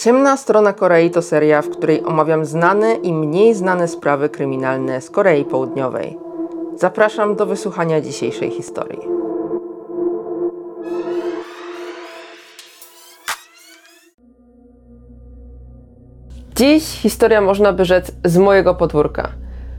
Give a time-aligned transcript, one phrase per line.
[0.00, 5.10] Ciemna strona Korei to seria, w której omawiam znane i mniej znane sprawy kryminalne z
[5.10, 6.18] Korei Południowej.
[6.76, 9.00] Zapraszam do wysłuchania dzisiejszej historii.
[16.56, 19.28] Dziś historia można by rzec z mojego podwórka.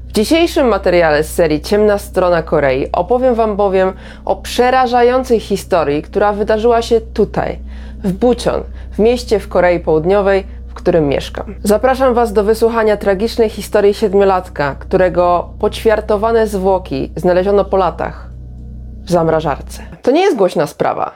[0.07, 3.93] W dzisiejszym materiale z serii Ciemna strona Korei opowiem Wam bowiem
[4.25, 7.59] o przerażającej historii, która wydarzyła się tutaj,
[8.03, 11.55] w Bucheon, w mieście w Korei Południowej, w którym mieszkam.
[11.63, 18.29] Zapraszam Was do wysłuchania tragicznej historii siedmiolatka, którego poćwiartowane zwłoki znaleziono po latach
[19.05, 19.83] w zamrażarce.
[20.01, 21.11] To nie jest głośna sprawa.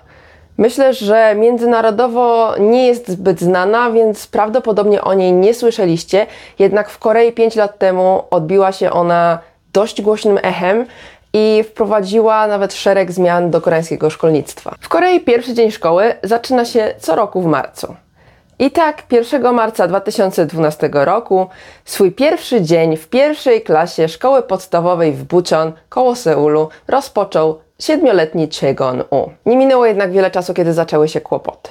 [0.58, 6.28] Myślę, że międzynarodowo nie jest zbyt znana, więc prawdopodobnie o niej nie słyszeliście.
[6.60, 9.40] Jednak w Korei 5 lat temu odbiła się ona
[9.74, 10.86] dość głośnym echem
[11.38, 14.76] i wprowadziła nawet szereg zmian do koreańskiego szkolnictwa.
[14.80, 17.96] W Korei pierwszy dzień szkoły zaczyna się co roku w marcu.
[18.60, 21.48] I tak 1 marca 2012 roku
[21.86, 29.32] swój pierwszy dzień w pierwszej klasie szkoły podstawowej w Bucheon koło Seulu rozpoczął siedmioletni Chegon-u.
[29.46, 31.70] Nie minęło jednak wiele czasu, kiedy zaczęły się kłopoty.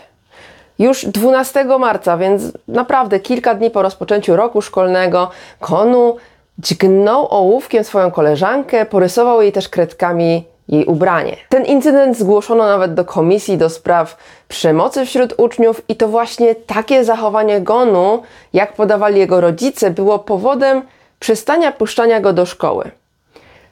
[0.79, 6.17] Już 12 marca, więc naprawdę kilka dni po rozpoczęciu roku szkolnego, Konu
[6.59, 11.37] dźgnął ołówkiem swoją koleżankę, porysował jej też kredkami jej ubranie.
[11.49, 14.17] Ten incydent zgłoszono nawet do komisji do spraw
[14.49, 20.83] przemocy wśród uczniów i to właśnie takie zachowanie Gonu, jak podawali jego rodzice, było powodem
[21.21, 22.91] przestania puszczania go do szkoły.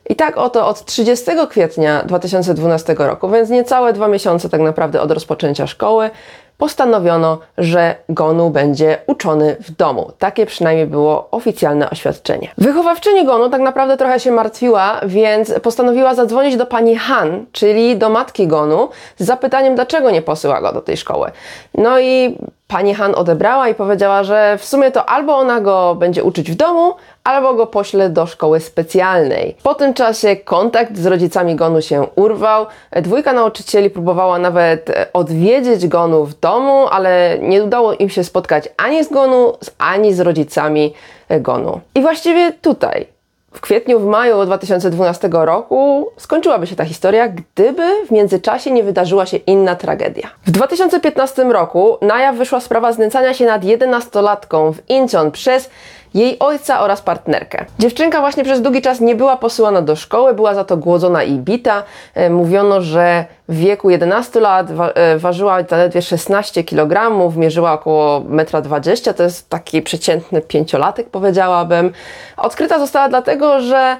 [0.09, 5.11] I tak oto od 30 kwietnia 2012 roku, więc niecałe dwa miesiące tak naprawdę od
[5.11, 6.11] rozpoczęcia szkoły,
[6.59, 10.13] postanowiono, że Gonu będzie uczony w domu.
[10.19, 12.49] Takie przynajmniej było oficjalne oświadczenie.
[12.59, 18.09] Wychowawczyni Gonu tak naprawdę trochę się martwiła, więc postanowiła zadzwonić do pani Han, czyli do
[18.09, 21.31] matki Gonu, z zapytaniem, dlaczego nie posyła go do tej szkoły.
[21.75, 22.39] No i
[22.73, 26.55] pani Han odebrała i powiedziała, że w sumie to albo ona go będzie uczyć w
[26.55, 29.57] domu, albo go pośle do szkoły specjalnej.
[29.63, 32.67] Po tym czasie kontakt z rodzicami Gonu się urwał.
[33.03, 39.05] Dwójka nauczycieli próbowała nawet odwiedzić Gonu w domu, ale nie udało im się spotkać ani
[39.05, 40.95] z Gonu, ani z rodzicami
[41.41, 41.81] Gonu.
[41.95, 43.07] I właściwie tutaj,
[43.53, 49.27] w kwietniu, w maju 2012 roku skończyłaby się ta historia, gdyby w międzyczasie nie wydarzyła
[49.27, 50.29] się inna tragedia.
[50.47, 55.71] W 2015 roku na jaw wyszła sprawa znęcania się nad 11-latką w Incheon przez
[56.15, 57.65] jej ojca oraz partnerkę.
[57.79, 61.33] Dziewczynka właśnie przez długi czas nie była posyłana do szkoły, była za to głodzona i
[61.39, 61.83] bita.
[62.15, 68.21] E, mówiono, że w wieku 11 lat wa e, ważyła zaledwie 16 kg, mierzyła około
[68.21, 71.93] 1,20 m, to jest taki przeciętny pięciolatek powiedziałabym.
[72.37, 73.97] Odkryta została dlatego, że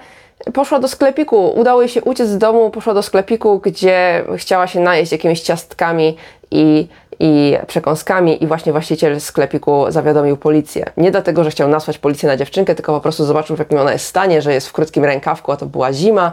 [0.55, 4.81] poszła do sklepiku, udało jej się uciec z domu, poszła do sklepiku, gdzie chciała się
[4.81, 6.17] najeść jakimiś ciastkami
[6.51, 6.89] i
[7.23, 10.85] i przekąskami i właśnie właściciel sklepiku zawiadomił policję.
[10.97, 13.93] Nie dlatego, że chciał nasłać policję na dziewczynkę, tylko po prostu zobaczył w jakim ona
[13.93, 16.33] jest stanie, że jest w krótkim rękawku, a to była zima.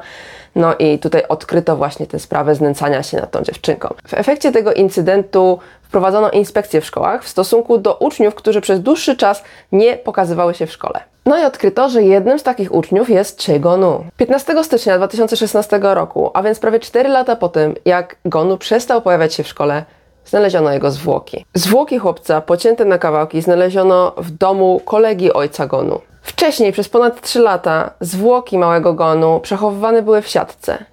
[0.55, 3.93] No i tutaj odkryto właśnie tę sprawę znęcania się nad tą dziewczynką.
[4.07, 9.17] W efekcie tego incydentu wprowadzono inspekcję w szkołach w stosunku do uczniów, którzy przez dłuższy
[9.17, 10.99] czas nie pokazywały się w szkole.
[11.25, 14.05] No i odkryto, że jednym z takich uczniów jest Che Gonu.
[14.17, 19.33] 15 stycznia 2016 roku, a więc prawie 4 lata po tym, jak Gonu przestał pojawiać
[19.33, 19.85] się w szkole,
[20.29, 21.45] znaleziono jego zwłoki.
[21.53, 26.01] Zwłoki chłopca, pocięte na kawałki, znaleziono w domu kolegi ojca Gonu.
[26.21, 30.85] Wcześniej, przez ponad 3 lata, zwłoki małego Gonu przechowywane były w siatce,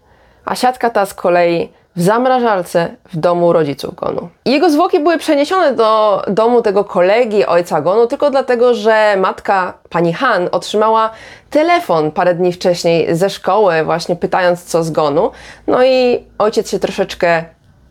[0.44, 4.28] a siatka ta z kolei w zamrażalce w domu rodziców Gonu.
[4.44, 10.12] Jego zwłoki były przeniesione do domu tego kolegi ojca Gonu tylko dlatego, że matka pani
[10.12, 11.10] Han otrzymała
[11.50, 15.30] telefon parę dni wcześniej ze szkoły, właśnie pytając co z Gonu.
[15.66, 17.44] No i ojciec się troszeczkę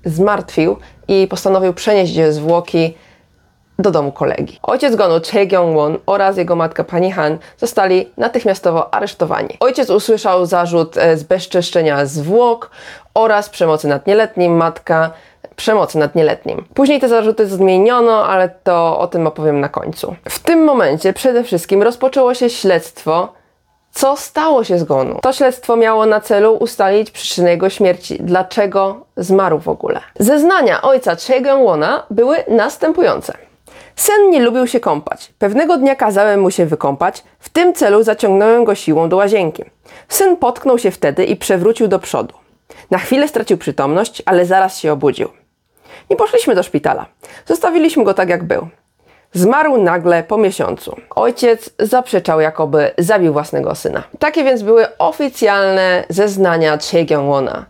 [0.06, 2.94] zmartwił i postanowił przenieść zwłoki
[3.80, 4.60] do domu kolegi.
[4.64, 9.58] Ojciec Gonu, Che Gyong-won oraz jego matka pani Han zostali natychmiastowo aresztowani.
[9.60, 12.72] Ojciec usłyszał zarzut e, zbezczeszczenia zwłok
[13.14, 15.12] oraz przemocy nad nieletnim, matka
[15.56, 16.66] przemocy nad nieletnim.
[16.74, 20.16] Później te zarzuty zmieniono, ale to o tym opowiem na końcu.
[20.30, 23.34] W tym momencie przede wszystkim rozpoczęło się śledztwo
[23.96, 25.20] co stało się z Gonu?
[25.22, 28.18] To śledztwo miało na celu ustalić przyczynę jego śmierci.
[28.20, 30.02] Dlaczego zmarł w ogóle?
[30.20, 33.34] Zeznania ojca Chegełona były następujące.
[33.96, 35.34] Sen nie lubił się kąpać.
[35.40, 37.24] Pewnego dnia kazałem mu się wykąpać.
[37.40, 39.64] W tym celu zaciągnąłem go siłą do łazienki.
[40.10, 42.34] Syn potknął się wtedy i przewrócił do przodu.
[42.92, 45.30] Na chwilę stracił przytomność, ale zaraz się obudził.
[46.10, 47.06] Nie poszliśmy do szpitala.
[47.46, 48.68] Zostawiliśmy go tak, jak był.
[49.34, 50.96] Zmarł nagle po miesiącu.
[51.16, 54.04] Ojciec zaprzeczał, jakoby zabił własnego syna.
[54.20, 57.64] Takie więc były oficjalne zeznania Che Gyong-wona.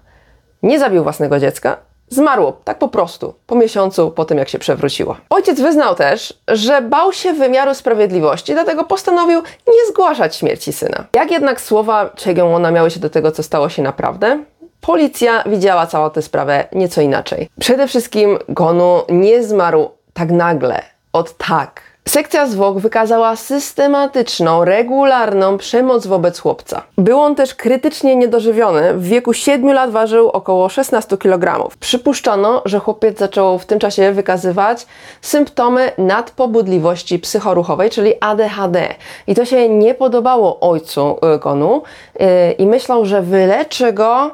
[0.64, 1.78] Nie zabił własnego dziecka,
[2.10, 5.18] Zmarło, tak po prostu, po miesiącu po tym, jak się przewróciła.
[5.30, 11.06] Ojciec wyznał też, że bał się wymiaru sprawiedliwości, dlatego postanowił nie zgłaszać śmierci syna.
[11.14, 14.44] Jak jednak słowa Chegeona miały się do tego, co stało się naprawdę?
[14.82, 17.50] Policja widziała całą tę sprawę nieco inaczej.
[17.60, 20.82] Przede wszystkim Gonu nie zmarł tak nagle,
[21.16, 21.82] od tak.
[22.08, 26.84] Sekcja zwłok wykazała systematyczną, regularną przemoc wobec chłopca.
[26.98, 28.94] Był on też krytycznie niedożywiony.
[28.94, 31.70] W wieku 7 lat ważył około 16 kg.
[31.80, 34.88] Przypuszczono, że chłopiec zaczął w tym czasie wykazywać
[35.22, 38.96] symptomy nadpobudliwości psychoruchowej, czyli ADHD.
[39.28, 41.84] I to się nie podobało ojcu y, Gonu
[42.20, 44.32] yy, i myślał, że wyleczy go,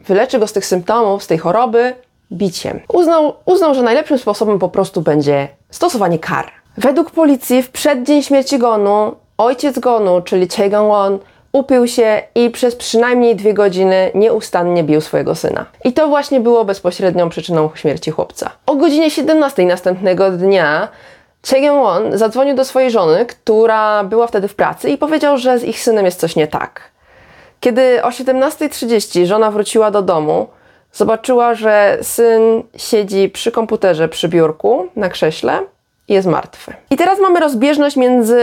[0.00, 1.94] wyleczy go z tych symptomów, z tej choroby
[2.32, 2.80] biciem.
[2.88, 6.50] Uznał, uznał, że najlepszym sposobem po prostu będzie stosowanie kar.
[6.76, 11.18] Według policji w przeddzień śmierci Gonu ojciec Gonu, czyli Chae Gang-won,
[11.52, 15.66] upił się i przez przynajmniej dwie godziny nieustannie bił swojego syna.
[15.84, 18.50] I to właśnie było bezpośrednią przyczyną śmierci chłopca.
[18.66, 20.88] O godzinie 17 następnego dnia
[21.50, 25.64] Chae Gang-won zadzwonił do swojej żony, która była wtedy w pracy i powiedział, że z
[25.64, 26.80] ich synem jest coś nie tak.
[27.60, 30.48] Kiedy o 17.30 żona wróciła do domu,
[30.92, 35.62] zobaczyła, że syn siedzi przy komputerze, przy biurku, na krześle
[36.08, 36.74] jest martwy.
[36.90, 38.42] I teraz mamy rozbieżność między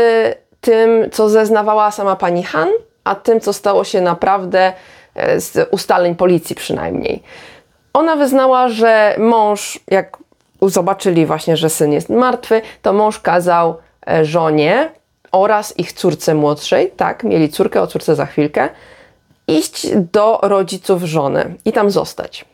[0.62, 2.69] tym, co zeznawała sama pani Han,
[3.03, 4.74] a tym, co stało się naprawdę
[5.15, 7.24] e, z ustaleń policji przynajmniej.
[7.94, 10.18] Ona wyznała, że mąż, jak
[10.62, 13.77] zobaczyli właśnie, że syn jest martwy, to mąż kazał
[14.07, 14.91] e, żonie
[15.31, 18.69] oraz ich córce młodszej, tak, mieli córkę, o córce za chwilkę,
[19.47, 22.45] iść do rodziców żony i tam zostać.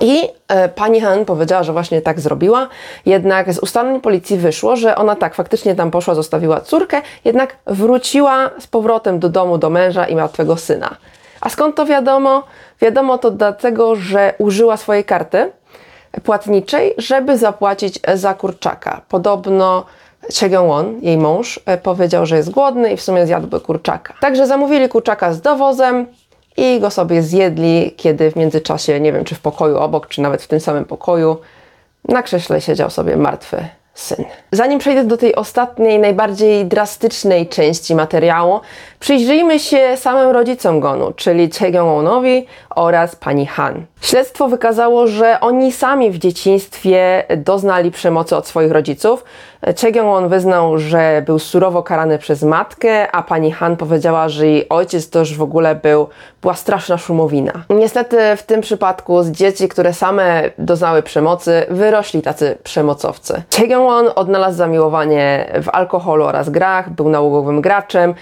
[0.00, 2.68] I e, pani Han powiedziała, że właśnie tak zrobiła,
[3.06, 8.50] jednak z ustaleń policji wyszło, że ona tak faktycznie tam poszła, zostawiła córkę, jednak wróciła
[8.58, 10.96] z powrotem do domu, do męża i martwego syna.
[11.40, 12.42] A skąd to wiadomo?
[12.80, 15.52] Wiadomo to dlatego, że użyła swojej karty
[16.24, 19.00] płatniczej, żeby zapłacić za kurczaka.
[19.08, 19.84] Podobno
[20.34, 24.14] Chegeon, jej mąż, e, powiedział, że jest głodny i w sumie zjadłby kurczaka.
[24.20, 26.06] Także zamówili kurczaka z dowozem,
[26.56, 30.42] i go sobie zjedli, kiedy w międzyczasie, nie wiem czy w pokoju obok, czy nawet
[30.42, 31.36] w tym samym pokoju,
[32.08, 34.24] na krześle siedział sobie martwy syn.
[34.52, 38.60] Zanim przejdę do tej ostatniej, najbardziej drastycznej części materiału,
[39.06, 43.86] przyjrzyjmy się samym rodzicom Gonu, czyli Chegeonowi oraz pani Han.
[44.00, 49.24] Śledztwo wykazało, że oni sami w dzieciństwie doznali przemocy od swoich rodziców.
[49.80, 55.10] Chegeon wyznał, że był surowo karany przez matkę, a pani Han powiedziała, że jej ojciec
[55.10, 56.08] to już w ogóle był,
[56.42, 57.52] była straszna szumowina.
[57.70, 63.42] Niestety w tym przypadku z dzieci, które same doznały przemocy, wyrośli tacy przemocowcy.
[63.56, 68.14] Chegeon odnalazł zamiłowanie w alkoholu oraz grach, był nałogowym graczem,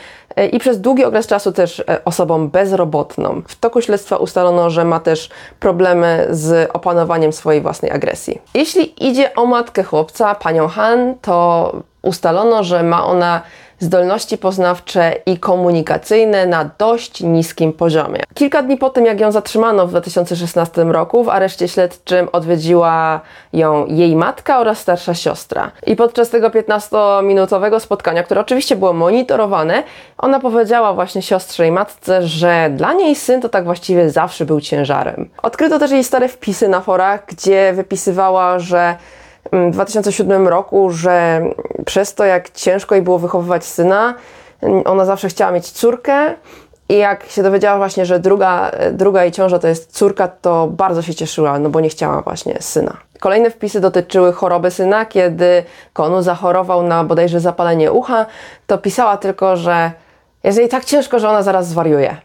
[0.52, 3.42] i przez długi okres czasu też e, osobą bezrobotną.
[3.48, 8.40] W toku śledztwa ustalono, że ma też problemy z opanowaniem swojej własnej agresji.
[8.54, 11.72] Jeśli idzie o matkę chłopca, panią Han, to
[12.02, 13.42] ustalono, że ma ona
[13.84, 18.20] zdolności poznawcze i komunikacyjne na dość niskim poziomie.
[18.34, 23.20] Kilka dni po tym, jak ją zatrzymano w 2016 roku, w areszcie śledczym odwiedziła
[23.52, 25.70] ją jej matka oraz starsza siostra.
[25.86, 29.82] I podczas tego 15-minutowego spotkania, które oczywiście było monitorowane,
[30.18, 34.60] ona powiedziała właśnie siostrze i matce, że dla niej syn to tak właściwie zawsze był
[34.60, 35.28] ciężarem.
[35.42, 38.96] Odkryto też jej stare wpisy na forach, gdzie wypisywała, że
[39.52, 41.42] w 2007 roku, że
[41.84, 44.14] przez to, jak ciężko jej było wychowywać syna,
[44.84, 46.34] ona zawsze chciała mieć córkę.
[46.88, 51.02] I jak się dowiedziała właśnie, że druga, druga jej ciąża to jest córka, to bardzo
[51.02, 52.96] się cieszyła, no bo nie chciała właśnie syna.
[53.20, 55.06] Kolejne wpisy dotyczyły choroby syna.
[55.06, 58.26] Kiedy Konu zachorował na bodajże zapalenie ucha,
[58.66, 59.92] to pisała tylko, że
[60.44, 62.16] jest jej tak ciężko, że ona zaraz zwariuje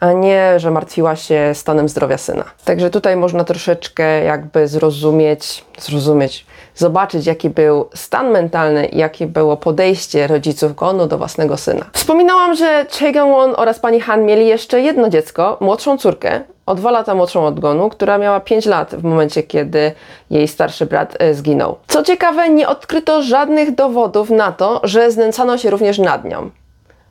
[0.00, 2.44] a nie, że martwiła się stanem zdrowia syna.
[2.64, 10.26] Także tutaj można troszeczkę jakby zrozumieć, zrozumieć, zobaczyć, jaki był stan mentalny jakie było podejście
[10.26, 11.84] rodziców Gonu do własnego syna.
[11.92, 16.90] Wspominałam, że Choi Gang-won oraz pani Han mieli jeszcze jedno dziecko, młodszą córkę, o dwa
[16.90, 19.92] lata młodszą od Gonu, która miała 5 lat w momencie, kiedy
[20.30, 21.76] jej starszy brat e, zginął.
[21.86, 26.50] Co ciekawe, nie odkryto żadnych dowodów na to, że znęcano się również nad nią.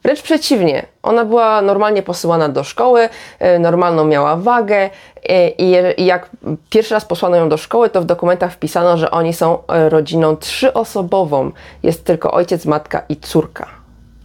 [0.06, 3.10] Wręcz przeciwnie, ona była normalnie posyłana do szkoły,
[3.40, 4.90] e, normalną miała wagę
[5.30, 6.30] e, i jak
[6.70, 10.38] pierwszy raz posłano ją do szkoły, to w dokumentach wpisano, że oni są e, rodziną
[10.38, 11.52] trzyosobową.
[11.84, 13.68] Jest tylko ojciec, matka i córka.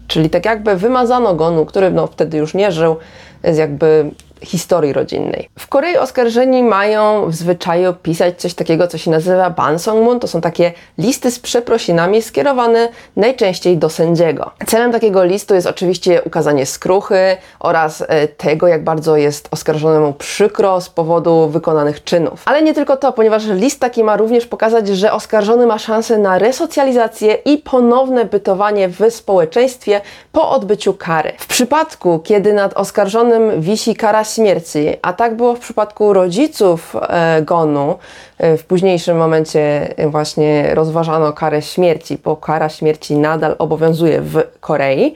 [0.08, 2.96] Czyli tak jakby wymazano Gonu, który no, wtedy już nie żył,
[3.44, 4.10] z jakby
[4.42, 5.48] historii rodzinnej.
[5.58, 10.20] W Korei oskarżeni mają w zwyczaju pisać coś takiego, co się nazywa bansongmun.
[10.20, 14.50] To są takie listy z przeprosinami skierowane najczęściej do sędziego.
[14.66, 20.80] Celem takiego listu jest oczywiście ukazanie skruchy oraz e, tego, jak bardzo jest oskarżonemu przykro
[20.80, 22.42] z powodu wykonanych czynów.
[22.44, 26.38] Ale nie tylko to, ponieważ list taki ma również pokazać, że oskarżony ma szansę na
[26.38, 30.00] resocjalizację i ponowne bytowanie w społeczeństwie
[30.32, 31.32] po odbyciu kary.
[31.38, 37.42] W przypadku, kiedy nad oskarżonym wisi kara śmierci, a tak było w przypadku rodziców e,
[37.42, 37.98] Gonu,
[38.38, 45.14] e, w późniejszym momencie właśnie rozważano karę śmierci, bo kara śmierci nadal obowiązuje w Korei,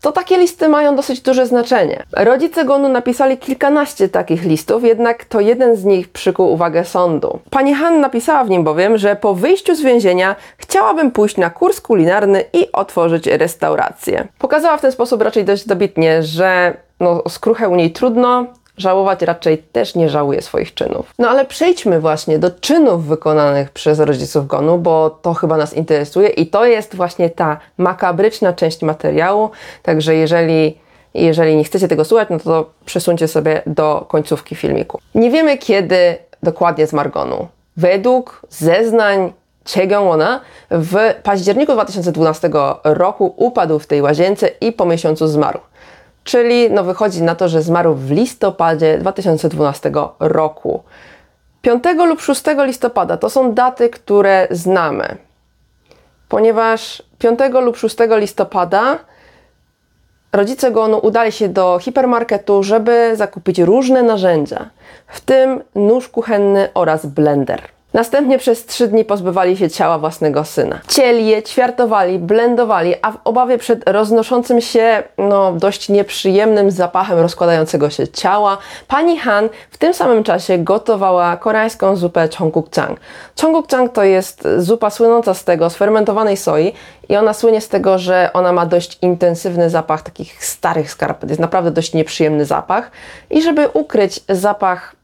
[0.00, 2.02] to takie listy mają dosyć duże znaczenie.
[2.12, 7.38] Rodzice Gonu napisali kilkanaście takich listów, jednak to jeden z nich przykuł uwagę sądu.
[7.50, 11.80] Pani Han napisała w nim bowiem, że po wyjściu z więzienia chciałabym pójść na kurs
[11.80, 14.28] kulinarny i otworzyć restaurację.
[14.38, 18.46] Pokazała w ten sposób raczej dość dobitnie, że no, skruchę u niej trudno,
[18.78, 21.10] żałować raczej też nie żałuje swoich czynów.
[21.18, 26.28] No ale przejdźmy właśnie do czynów wykonanych przez rodziców Gonu, bo to chyba nas interesuje
[26.28, 29.50] i to jest właśnie ta makabryczna część materiału.
[29.82, 30.78] Także jeżeli
[31.14, 35.00] jeżeli nie chcecie tego słuchać, no to przesuńcie sobie do końcówki filmiku.
[35.14, 37.48] Nie wiemy kiedy dokładnie zmarł Gonu.
[37.76, 39.32] Według zeznań
[39.74, 42.50] Chegeona w październiku 2012
[42.84, 45.60] roku upadł w tej łazience i po miesiącu zmarł.
[46.28, 50.82] Czyli no wychodzi na to, że zmarł w listopadzie 2012 roku.
[51.62, 55.16] 5 lub 6 listopada to są daty, które znamy,
[56.28, 58.98] ponieważ 5 lub 6 listopada
[60.32, 64.70] rodzice Gonu udali się do hipermarketu, żeby zakupić różne narzędzia,
[65.06, 67.62] w tym nóż kuchenny oraz blender.
[67.94, 70.80] Następnie przez trzy dni pozbywali się ciała własnego syna.
[70.88, 77.90] Cieli je, ćwiartowali, blendowali, a w obawie przed roznoszącym się, no, dość nieprzyjemnym zapachem rozkładającego
[77.90, 83.00] się ciała, pani Han w tym samym czasie gotowała koreańską zupę chonggukjang.
[83.40, 86.72] Chonggukjang to jest zupa słynąca z tego, z fermentowanej soi
[87.08, 91.30] i ona słynie z tego, że ona ma dość intensywny zapach takich starych skarpet.
[91.30, 92.90] Jest naprawdę dość nieprzyjemny zapach
[93.30, 94.97] i żeby ukryć zapach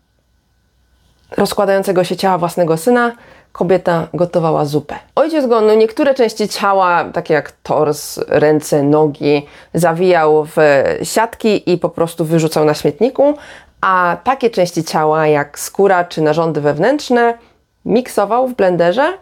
[1.36, 3.12] rozkładającego się ciała własnego syna,
[3.52, 4.94] kobieta gotowała zupę.
[5.14, 10.56] Ojciec go no, niektóre części ciała, takie jak tors, ręce, nogi, zawijał w
[11.02, 13.34] siatki i po prostu wyrzucał na śmietniku,
[13.80, 17.38] a takie części ciała jak skóra czy narządy wewnętrzne
[17.84, 19.12] miksował w blenderze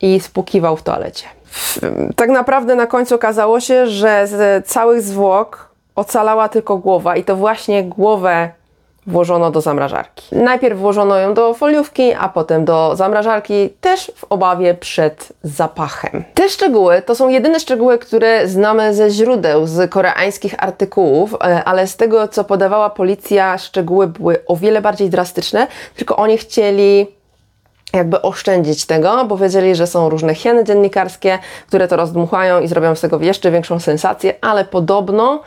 [0.00, 1.26] i spłukiwał w toalecie.
[2.16, 7.36] Tak naprawdę na końcu okazało się, że z całych zwłok ocalała tylko głowa i to
[7.36, 8.50] właśnie głowę
[9.06, 10.36] włożono do zamrażarki.
[10.36, 16.24] Najpierw włożono ją do foliówki, a potem do zamrażarki, też w obawie przed zapachem.
[16.34, 21.86] Te szczegóły to są jedyne szczegóły, które znamy ze źródeł, z koreańskich artykułów, e, ale
[21.86, 27.06] z tego, co podawała policja, szczegóły były o wiele bardziej drastyczne, tylko oni chcieli
[27.92, 32.94] jakby oszczędzić tego, bo wiedzieli, że są różne hieny dziennikarskie, które to rozdmuchają i zrobią
[32.94, 35.40] z tego jeszcze większą sensację, ale podobno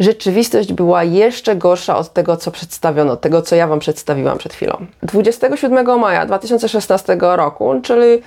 [0.00, 4.86] rzeczywistość była jeszcze gorsza od tego, co przedstawiono, tego, co ja Wam przedstawiłam przed chwilą.
[5.02, 8.22] 27 maja 2016 roku, czyli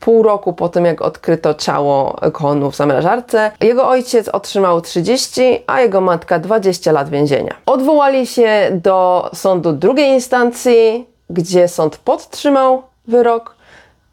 [0.00, 5.80] pół roku po tym, jak odkryto ciało Konu w zamrażarce, jego ojciec otrzymał 30, a
[5.80, 7.54] jego matka 20 lat więzienia.
[7.66, 13.54] Odwołali się do sądu drugiej instancji, gdzie sąd podtrzymał wyrok,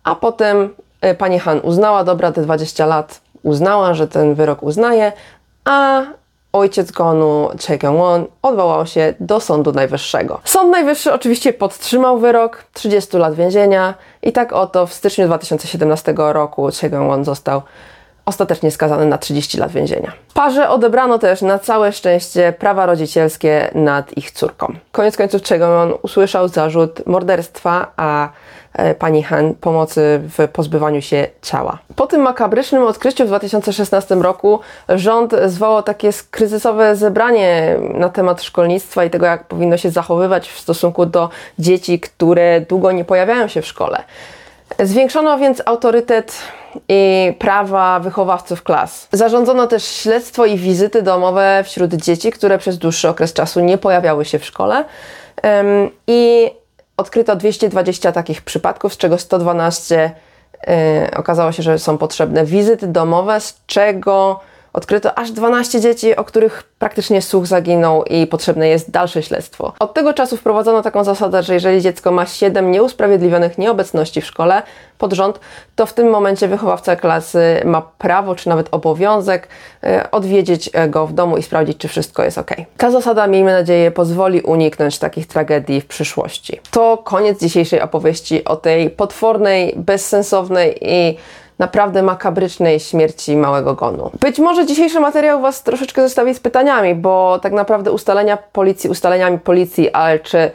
[0.03, 0.69] a potem
[1.01, 5.11] e, pani Han uznała, dobra, te 20 lat uznała, że ten wyrok uznaje,
[5.65, 6.03] a
[6.53, 10.39] ojciec Gonu, Choi Kyung-won, odwołał się do Sądu Najwyższego.
[10.43, 16.61] Sąd Najwyższy oczywiście podtrzymał wyrok 30 lat więzienia i tak oto w styczniu 2017 roku
[16.61, 17.61] Choi Kyung-won został
[18.27, 20.11] ostatecznie skazany na 30 lat więzienia.
[20.33, 24.73] Parze odebrano też na całe szczęście prawa rodzicielskie nad ich córką.
[24.91, 28.29] Koniec końców czego on usłyszał zarzut morderstwa, a
[28.99, 31.77] pani Han pomocy w pozbywaniu się ciała.
[31.95, 39.05] Po tym makabrycznym odkryciu w 2016 roku rząd zwołał takie kryzysowe zebranie na temat szkolnictwa
[39.05, 41.29] i tego, jak powinno się zachowywać w stosunku do
[41.59, 44.03] dzieci, które długo nie pojawiają się w szkole.
[44.79, 46.33] Zwiększono więc autorytet
[46.89, 49.07] i prawa wychowawców klas.
[49.11, 54.25] Zarządzono też śledztwo i wizyty domowe wśród dzieci, które przez dłuższy okres czasu nie pojawiały
[54.25, 54.85] się w szkole.
[56.07, 56.51] I
[56.97, 60.11] odkryto 220 takich przypadków, z czego 112
[60.67, 64.39] y, okazało się, że są potrzebne wizyty domowe, z czego
[64.77, 69.73] Odkryto aż 12 dzieci, o których praktycznie słuch zaginął i potrzebne jest dalsze śledztwo.
[69.79, 74.61] Od tego czasu wprowadzono taką zasadę, że jeżeli dziecko ma 7 nieusprawiedliwionych nieobecności w szkole
[74.97, 75.39] pod rząd,
[75.75, 79.47] to w tym momencie wychowawca klasy ma prawo czy nawet obowiązek
[79.83, 82.51] e, odwiedzić e, go w domu i sprawdzić, czy wszystko jest ok.
[82.77, 86.59] Ta zasada, miejmy nadzieję, pozwoli uniknąć takich tragedii w przyszłości.
[86.71, 91.17] To koniec dzisiejszej opowieści o tej potwornej, bezsensownej i
[91.59, 94.11] naprawdę makabrycznej śmierci małego gonu.
[94.19, 99.39] Być może dzisiejszy materiał Was troszeczkę zostawi z pytaniami, bo tak naprawdę ustalenia policji ustaleniami
[99.39, 100.51] policji, ale czy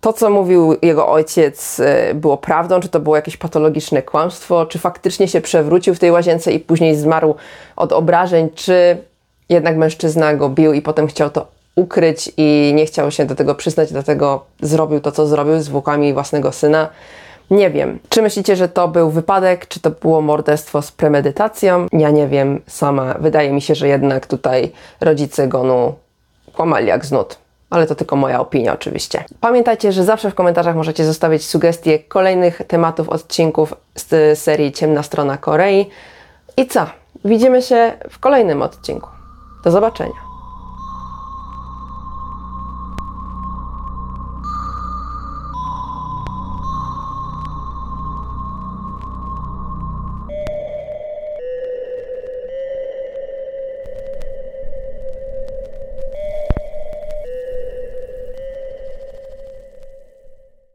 [0.00, 4.78] to, co mówił jego ojciec, y, było prawdą, czy to było jakieś patologiczne kłamstwo, czy
[4.78, 7.34] faktycznie się przewrócił w tej łazience i później zmarł
[7.76, 8.96] od obrażeń, czy
[9.48, 13.54] jednak mężczyzna go bił i potem chciał to ukryć i nie chciał się do tego
[13.54, 16.88] przyznać, dlatego zrobił to, co zrobił z zwłokami własnego syna.
[17.50, 17.98] Nie wiem.
[18.08, 21.86] Czy myślicie, że to był wypadek, czy to było morderstwo z premedytacją?
[21.92, 23.14] Ja nie wiem sama.
[23.20, 25.94] Wydaje mi się, że jednak tutaj rodzice Gonu
[26.52, 27.38] kłamali jak znud.
[27.70, 29.24] Ale to tylko moja opinia oczywiście.
[29.40, 35.36] Pamiętajcie, że zawsze w komentarzach możecie zostawić sugestie kolejnych tematów, odcinków z serii Ciemna Strona
[35.36, 35.90] Korei.
[36.56, 36.86] I co?
[37.24, 39.08] Widzimy się w kolejnym odcinku.
[39.64, 40.31] Do zobaczenia.